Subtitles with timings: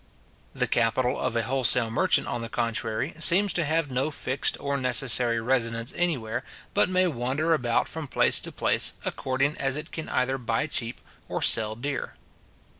[0.55, 4.75] The capital of a wholesale merchant, on the contrary, seems to have no fixed or
[4.75, 6.43] necessary residence anywhere,
[6.73, 11.01] but may wander about from place to place, according as it can either buy cheap
[11.29, 12.15] or sell dear.